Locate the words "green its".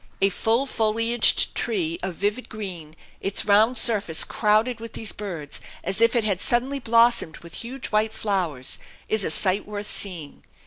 2.49-3.45